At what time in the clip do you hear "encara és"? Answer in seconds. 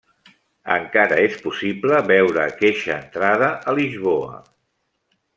0.75-1.35